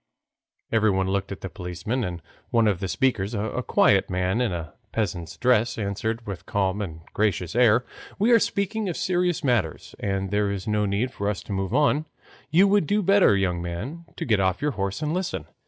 Everyone 0.71 1.09
looked 1.11 1.31
at 1.31 1.41
the 1.41 1.47
policeman, 1.49 2.03
and 2.03 2.23
one 2.49 2.67
of 2.67 2.79
the 2.79 2.87
speakers, 2.87 3.35
a 3.35 3.61
quiet 3.61 4.09
man 4.09 4.41
in 4.41 4.51
a 4.51 4.73
peasant's 4.91 5.37
dress, 5.37 5.77
answered 5.77 6.25
with 6.25 6.41
a 6.41 6.45
calm 6.45 6.81
and 6.81 7.01
gracious 7.13 7.55
air, 7.55 7.85
"We 8.17 8.31
are 8.31 8.39
speaking 8.39 8.89
of 8.89 8.97
serious 8.97 9.43
matters, 9.43 9.93
and 9.99 10.31
there 10.31 10.49
is 10.51 10.67
no 10.67 10.87
need 10.87 11.11
for 11.11 11.29
us 11.29 11.43
to 11.43 11.51
move 11.53 11.75
on; 11.75 12.07
you 12.49 12.67
would 12.67 12.87
do 12.87 13.03
better, 13.03 13.37
young 13.37 13.61
man, 13.61 14.05
to 14.17 14.25
get 14.25 14.39
off 14.39 14.59
your 14.59 14.71
horse 14.71 15.03
and 15.03 15.13
listen. 15.13 15.45